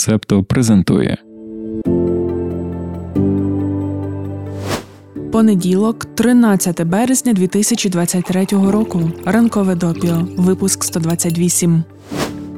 [0.00, 1.16] Септо презентує.
[5.32, 9.10] Понеділок, 13 березня 2023 року.
[9.24, 10.28] Ранкове допіо.
[10.36, 11.84] Випуск 128.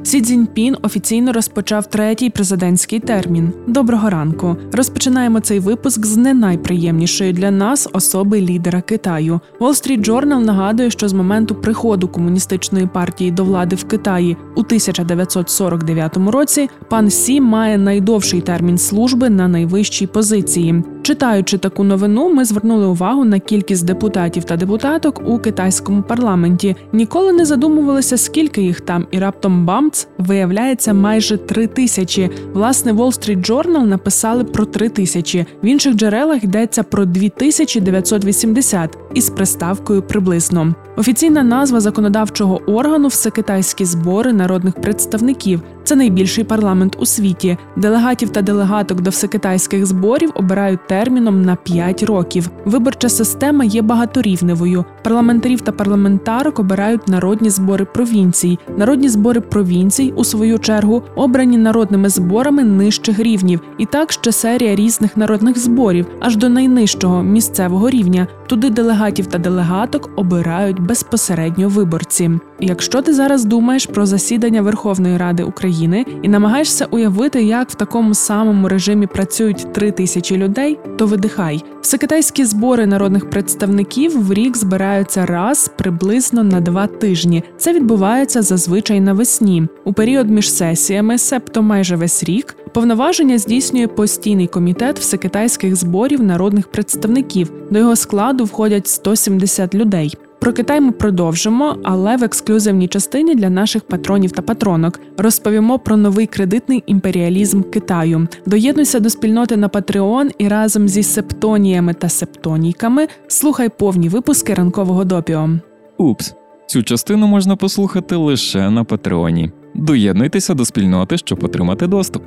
[0.05, 3.53] Сі Цзіньпін офіційно розпочав третій президентський термін.
[3.67, 4.57] Доброго ранку.
[4.71, 9.39] Розпочинаємо цей випуск з не найприємнішої для нас особи лідера Китаю.
[9.59, 14.59] Wall Street Journal нагадує, що з моменту приходу комуністичної партії до влади в Китаї у
[14.59, 20.83] 1949 році пан Сі має найдовший термін служби на найвищій позиції.
[21.03, 26.75] Читаючи таку новину, ми звернули увагу на кількість депутатів та депутаток у китайському парламенті.
[26.93, 32.29] Ніколи не задумувалися, скільки їх там, і раптом бамц виявляється майже три тисячі.
[32.53, 35.45] Власне, Wall Street Journal написали про три тисячі.
[35.63, 40.75] В інших джерелах йдеться про 2980 із приставкою приблизно.
[40.97, 45.61] Офіційна назва законодавчого органу всекитайські збори народних представників.
[45.93, 47.57] Це найбільший парламент у світі.
[47.77, 52.49] Делегатів та делегаток до всекитайських зборів обирають терміном на 5 років.
[52.65, 54.85] Виборча система є багаторівневою.
[55.03, 58.59] Парламентарів та парламентарок обирають народні збори провінцій.
[58.77, 63.61] Народні збори провінцій, у свою чергу, обрані народними зборами нижчих рівнів.
[63.77, 68.27] І так ще серія різних народних зборів, аж до найнижчого місцевого рівня.
[68.47, 72.31] Туди делегатів та делегаток обирають безпосередньо виборці.
[72.59, 75.82] Якщо ти зараз думаєш про засідання Верховної Ради України
[76.21, 81.63] і намагаєшся уявити, як в такому самому режимі працюють три тисячі людей, то видихай.
[81.81, 87.43] Всекитайські збори народних представників в рік збираються раз приблизно на два тижні.
[87.57, 89.67] Це відбувається зазвичай навесні.
[89.85, 96.67] У період між сесіями, себто майже весь рік, повноваження здійснює постійний комітет всекитайських зборів народних
[96.67, 97.51] представників.
[97.71, 100.17] До його складу входять 170 людей.
[100.43, 105.97] Про Китай ми продовжимо, але в ексклюзивній частині для наших патронів та патронок розповімо про
[105.97, 108.27] новий кредитний імперіалізм Китаю.
[108.45, 115.03] Доєднуйся до спільноти на Patreon і разом зі септоніями та септонійками слухай повні випуски ранкового
[115.03, 115.49] допіо.
[115.97, 116.35] Упс,
[116.67, 119.51] цю частину можна послухати лише на Патреоні.
[119.73, 122.23] Доєднуйтеся до спільноти, щоб отримати доступ.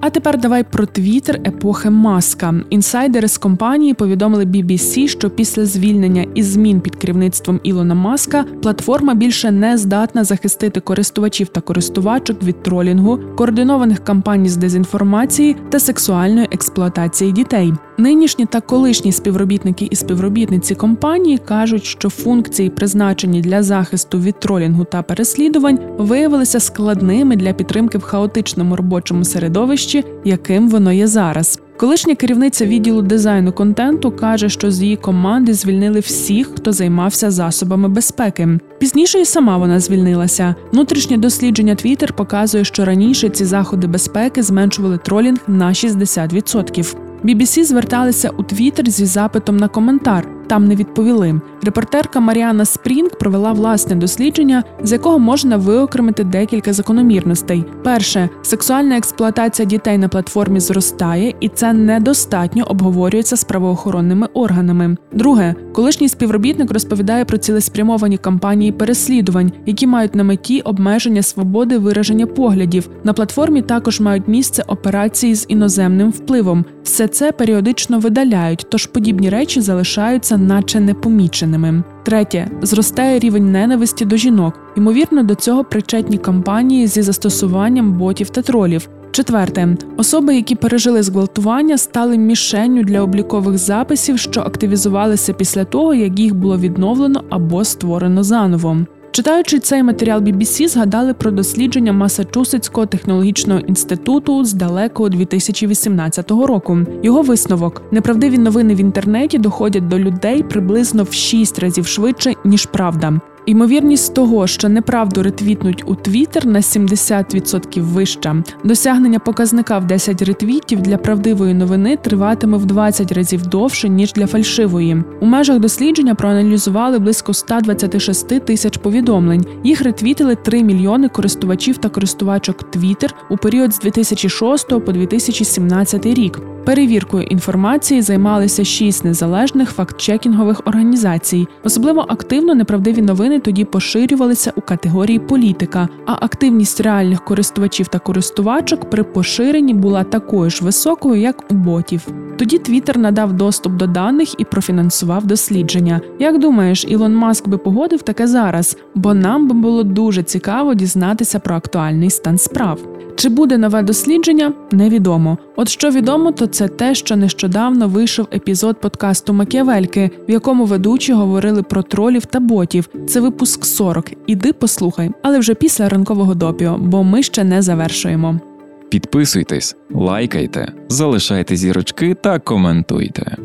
[0.00, 2.54] А тепер давай про твіттер епохи Маска.
[2.70, 9.14] Інсайдери з компанії повідомили BBC, що після звільнення і змін під керівництвом Ілона Маска платформа
[9.14, 16.48] більше не здатна захистити користувачів та користувачок від тролінгу, координованих кампаній з дезінформації та сексуальної
[16.52, 17.72] експлуатації дітей.
[18.00, 24.84] Нинішні та колишні співробітники і співробітниці компанії кажуть, що функції, призначені для захисту від тролінгу
[24.84, 31.60] та переслідувань, виявилися складними для підтримки в хаотичному робочому середовищі, яким воно є зараз.
[31.76, 37.88] Колишня керівниця відділу дизайну контенту каже, що з її команди звільнили всіх, хто займався засобами
[37.88, 38.58] безпеки.
[38.78, 40.54] Пізніше і сама вона звільнилася.
[40.72, 47.09] Внутрішнє дослідження Twitter показує, що раніше ці заходи безпеки зменшували тролінг на 60%.
[47.24, 50.28] BBC зверталися у Твіттер зі запитом на коментар.
[50.50, 51.40] Там не відповіли.
[51.62, 57.64] Репортерка Маріана Спрінг провела власне дослідження, з якого можна виокремити декілька закономірностей.
[57.84, 64.96] Перше, сексуальна експлуатація дітей на платформі зростає, і це недостатньо обговорюється з правоохоронними органами.
[65.12, 72.26] Друге, колишній співробітник розповідає про цілеспрямовані кампанії переслідувань, які мають на меті обмеження свободи вираження
[72.26, 72.88] поглядів.
[73.04, 76.64] На платформі також мають місце операції з іноземним впливом.
[76.82, 81.82] Все це періодично видаляють, тож подібні речі залишаються наче непоміченими.
[82.02, 84.54] Третє зростає рівень ненависті до жінок.
[84.76, 88.88] Ймовірно, до цього причетні кампанії зі застосуванням ботів та тролів.
[89.12, 96.18] Четверте, особи, які пережили зґвалтування, стали мішенню для облікових записів, що активізувалися після того, як
[96.18, 98.76] їх було відновлено або створено заново.
[99.12, 106.78] Читаючи цей матеріал BBC, згадали про дослідження Масачусетського технологічного інституту з далекого 2018 року.
[107.02, 112.66] Його висновок: неправдиві новини в інтернеті доходять до людей приблизно в 6 разів швидше ніж
[112.66, 113.20] правда.
[113.50, 118.42] Ймовірність того, що неправду ретвітнуть у Твіттер на 70% вища.
[118.64, 124.26] Досягнення показника в 10 ретвітів для правдивої новини триватиме в 20 разів довше ніж для
[124.26, 125.04] фальшивої.
[125.20, 129.46] У межах дослідження проаналізували близько 126 тисяч повідомлень.
[129.64, 136.40] Їх ретвітили 3 мільйони користувачів та користувачок Twitter у період з 2006 по 2017 рік.
[136.64, 141.46] Перевіркою інформації займалися шість незалежних фактчекінгових організацій.
[141.64, 148.90] Особливо активно неправдиві новини тоді поширювалися у категорії політика, а активність реальних користувачів та користувачок
[148.90, 152.06] при поширенні була такою ж високою, як у ботів.
[152.38, 156.00] Тоді Твіттер надав доступ до даних і профінансував дослідження.
[156.18, 158.76] Як думаєш, Ілон Маск би погодив таке зараз?
[158.94, 162.99] Бо нам би було дуже цікаво дізнатися про актуальний стан справ.
[163.20, 165.38] Чи буде нове дослідження, невідомо.
[165.56, 171.12] От що відомо, то це те, що нещодавно вийшов епізод подкасту Макіавельки, в якому ведучі
[171.12, 172.88] говорили про тролів та ботів.
[173.08, 174.12] Це випуск 40.
[174.26, 178.40] Іди послухай, але вже після ранкового допіо, бо ми ще не завершуємо.
[178.88, 183.36] Підписуйтесь, лайкайте, залишайте зірочки та коментуйте.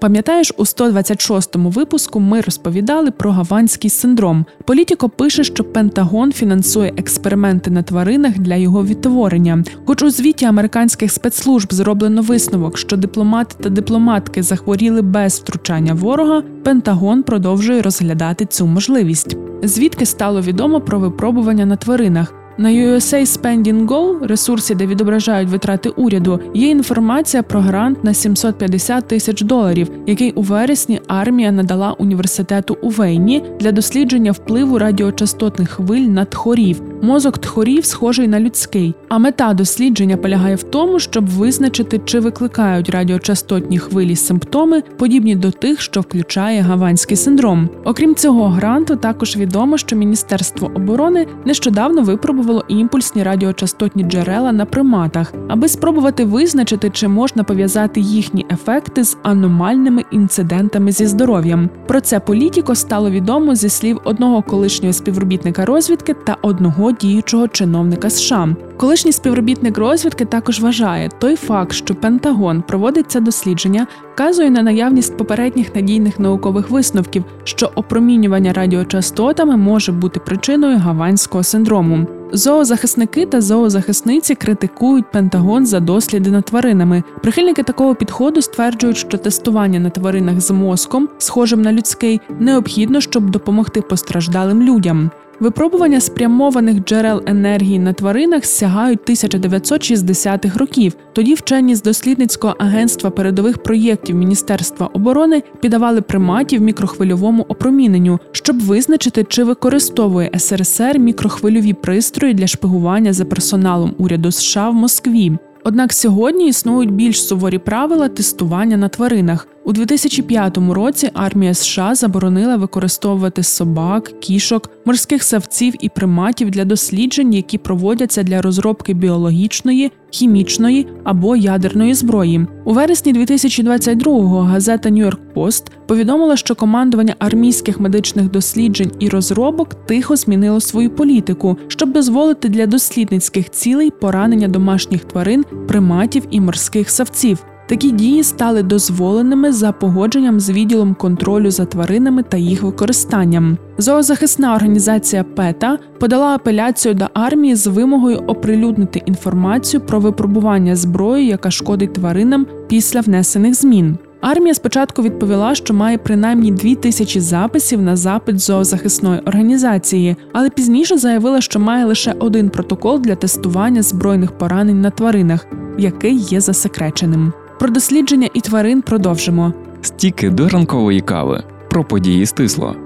[0.00, 4.44] Пам'ятаєш, у 126-му випуску ми розповідали про гаванський синдром.
[4.64, 9.64] Політіко пише, що Пентагон фінансує експерименти на тваринах для його відтворення.
[9.86, 16.42] Хоч у звіті американських спецслужб зроблено висновок, що дипломати та дипломатки захворіли без втручання ворога,
[16.64, 19.36] Пентагон продовжує розглядати цю можливість.
[19.62, 22.45] Звідки стало відомо про випробування на тваринах?
[22.58, 29.08] На USA Spending Go, ресурсі, де відображають витрати уряду, є інформація про грант на 750
[29.08, 36.00] тисяч доларів, який у вересні армія надала університету у Вейні для дослідження впливу радіочастотних хвиль
[36.00, 36.82] на тхорів.
[37.02, 38.94] Мозок тхорів схожий на людський.
[39.08, 45.50] А мета дослідження полягає в тому, щоб визначити, чи викликають радіочастотні хвилі симптоми, подібні до
[45.50, 47.68] тих, що включає гаванський синдром.
[47.84, 55.32] Окрім цього гранту, також відомо, що Міністерство оборони нещодавно випробувало імпульсні радіочастотні джерела на приматах,
[55.48, 61.68] аби спробувати визначити, чи можна пов'язати їхні ефекти з аномальними інцидентами зі здоров'ям.
[61.86, 68.10] Про це політіко стало відомо зі слів одного колишнього співробітника розвідки та одного діючого чиновника
[68.10, 68.56] США.
[68.76, 75.16] Колишній співробітник розвідки також вважає, той факт, що Пентагон проводить це дослідження, вказує на наявність
[75.16, 82.06] попередніх надійних наукових висновків, що опромінювання радіочастотами може бути причиною гаванського синдрому.
[82.32, 87.02] Зоозахисники та зоозахисниці критикують Пентагон за досліди над тваринами.
[87.22, 93.30] Прихильники такого підходу стверджують, що тестування на тваринах з мозком, схожим на людський, необхідно, щоб
[93.30, 95.10] допомогти постраждалим людям.
[95.40, 100.96] Випробування спрямованих джерел енергії на тваринах сягають 1960-х років.
[101.12, 109.24] Тоді вчені з дослідницького агентства передових проєктів Міністерства оборони піддавали приматів мікрохвильовому опроміненню, щоб визначити,
[109.28, 115.32] чи використовує СРСР мікрохвильові пристрої для шпигування за персоналом уряду США в Москві.
[115.64, 119.48] Однак сьогодні існують більш суворі правила тестування на тваринах.
[119.66, 127.34] У 2005 році армія США заборонила використовувати собак, кішок, морських савців і приматів для досліджень,
[127.34, 132.46] які проводяться для розробки біологічної, хімічної або ядерної зброї.
[132.64, 139.86] У вересні 2022-го газета New York Post повідомила, що командування армійських медичних досліджень і розробок
[139.86, 146.90] тихо змінило свою політику, щоб дозволити для дослідницьких цілей поранення домашніх тварин, приматів і морських
[146.90, 147.44] савців.
[147.68, 153.58] Такі дії стали дозволеними за погодженням з відділом контролю за тваринами та їх використанням.
[153.78, 161.50] Зоозахисна організація ПЕТА подала апеляцію до армії з вимогою оприлюднити інформацію про випробування зброї, яка
[161.50, 163.98] шкодить тваринам після внесених змін.
[164.20, 170.98] Армія спочатку відповіла, що має принаймні дві тисячі записів на запит зоозахисної організації, але пізніше
[170.98, 175.46] заявила, що має лише один протокол для тестування збройних поранень на тваринах,
[175.78, 177.32] який є засекреченим.
[177.58, 179.52] Про дослідження і тварин продовжимо.
[179.82, 181.44] Стіки до ранкової кави.
[181.70, 182.76] Про події стисло.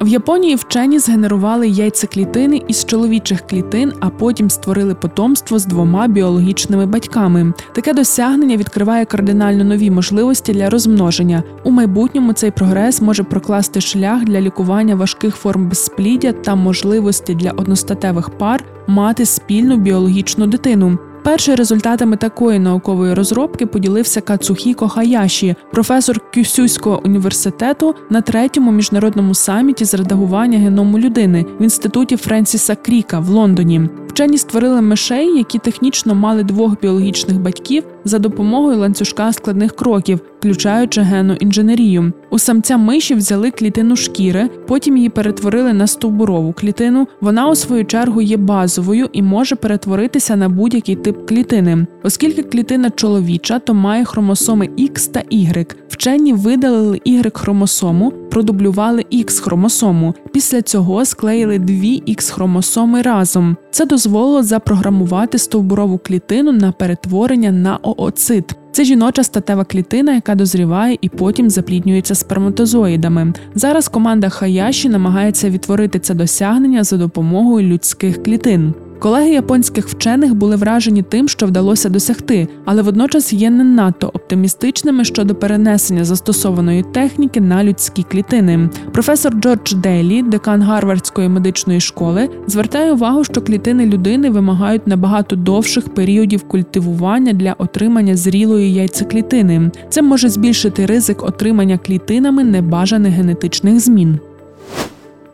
[0.00, 6.86] В Японії вчені згенерували яйцеклітини із чоловічих клітин, а потім створили потомство з двома біологічними
[6.86, 7.52] батьками.
[7.72, 11.42] Таке досягнення відкриває кардинально нові можливості для розмноження.
[11.64, 17.50] У майбутньому цей прогрес може прокласти шлях для лікування важких форм безспліддя та можливості для
[17.50, 20.98] одностатевих пар мати спільну біологічну дитину.
[21.24, 29.84] Першими результатами такої наукової розробки поділився Кацухіко Хаяші, професор Кюсюського університету на третьому міжнародному саміті
[29.84, 33.88] з редагування геному людини в інституті Френсіса Кріка в Лондоні.
[34.08, 41.00] Вчені створили мишей, які технічно мали двох біологічних батьків за допомогою ланцюжка складних кроків, включаючи
[41.00, 42.12] генну інженерію.
[42.30, 47.08] У самця миші взяли клітину шкіри, потім її перетворили на стовбурову клітину.
[47.20, 51.86] Вона, у свою чергу, є базовою і може перетворитися на будь-який тип клітини.
[52.02, 55.74] Оскільки клітина чоловіча, то має хромосоми X та Y.
[55.88, 60.14] Вчені видалили Y хромосому, продублювали X хромосому.
[60.32, 63.56] Після цього склеїли дві X хромосоми разом.
[63.70, 68.56] Це дозволило запрограмувати стовбурову клітину на перетворення на ооцит.
[68.72, 73.32] Це жіноча статева клітина, яка дозріває і потім запліднюється сперматозоїдами.
[73.54, 78.74] Зараз команда Хаяші намагається відтворити це досягнення за допомогою людських клітин.
[79.04, 85.04] Колеги японських вчених були вражені тим, що вдалося досягти, але водночас є не надто оптимістичними
[85.04, 88.68] щодо перенесення застосованої техніки на людські клітини.
[88.92, 95.94] Професор Джордж Дейлі, декан Гарвардської медичної школи, звертає увагу, що клітини людини вимагають набагато довших
[95.94, 99.70] періодів культивування для отримання зрілої яйцеклітини.
[99.88, 104.18] Це може збільшити ризик отримання клітинами небажаних генетичних змін.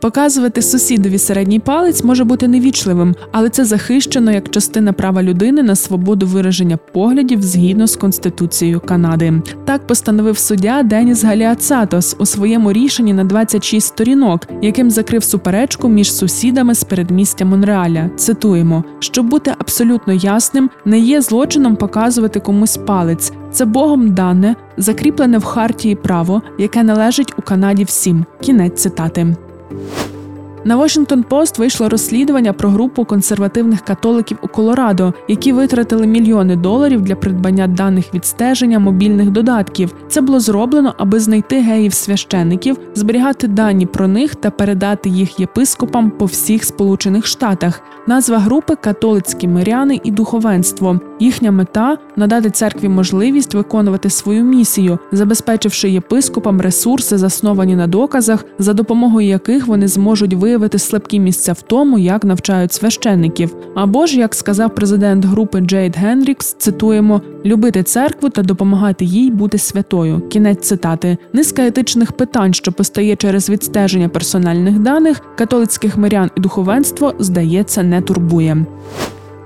[0.01, 5.75] Показувати сусідові середній палець може бути невічливим, але це захищено як частина права людини на
[5.75, 9.41] свободу вираження поглядів згідно з Конституцією Канади.
[9.65, 16.13] Так постановив суддя Деніс Галіацатос у своєму рішенні на 26 сторінок, яким закрив суперечку між
[16.13, 18.09] сусідами з передмістя Монреаля.
[18.15, 23.33] Цитуємо: щоб бути абсолютно ясним, не є злочином показувати комусь палець.
[23.51, 28.25] Це Богом дане, закріплене в хартії право, яке належить у Канаді всім.
[28.41, 29.35] Кінець цитати.
[30.65, 37.01] На Washington Post вийшло розслідування про групу консервативних католиків у Колорадо, які витратили мільйони доларів
[37.01, 39.93] для придбання даних відстеження мобільних додатків.
[40.07, 46.11] Це було зроблено, аби знайти геїв священників, зберігати дані про них та передати їх єпископам
[46.11, 47.81] по всіх Сполучених Штатах.
[48.07, 50.99] Назва групи католицькі миряни і духовенство.
[51.19, 58.73] Їхня мета надати церкві можливість виконувати свою місію, забезпечивши єпископам ресурси, засновані на доказах, за
[58.73, 63.55] допомогою яких вони зможуть виявити слабкі місця в тому, як навчають священників.
[63.75, 69.57] Або ж, як сказав президент групи Джейд Генрікс, цитуємо: любити церкву та допомагати їй бути
[69.57, 70.21] святою.
[70.29, 71.17] Кінець цитати.
[71.33, 78.01] Низка етичних питань, що постає через відстеження персональних даних, католицьких мирян і духовенство, здається, не
[78.01, 78.65] турбує.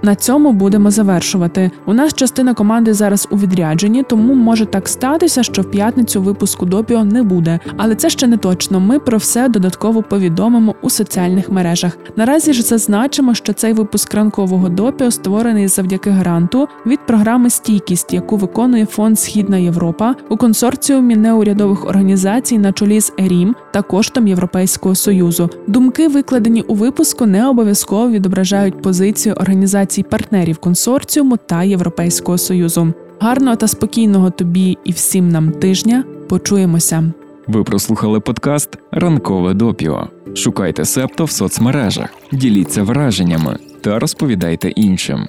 [0.02, 1.72] На цьому будемо завершувати.
[1.86, 6.66] У нас частина команди зараз у відрядженні, тому може так статися, що в п'ятницю випуску
[6.66, 7.60] допіо не буде.
[7.78, 8.80] Але це ще не точно.
[8.80, 11.98] Ми про все додатково повідомимо у соціальних мережах.
[12.16, 18.38] Наразі ж зазначимо, що цей випуск ранкового допіо створений завдяки гранту від програми Стійкість, яку
[18.38, 24.96] виконує фонд Східна Європа у консорціумі неурядових організацій на чолі з ЕРІМ та коштом Європейського
[24.96, 25.50] союзу.
[25.68, 29.36] Думки, викладені у випуску, не обов'язково відображають позицію
[29.96, 32.94] організацій партнерів консорціуму та Європейського союзу.
[33.20, 36.04] Гарного та спокійного тобі і всім нам тижня.
[36.30, 37.14] Почуємося.
[37.48, 40.08] Ви прослухали подкаст Ранкове допіо.
[40.36, 45.28] Шукайте септо в соцмережах, діліться враженнями та розповідайте іншим.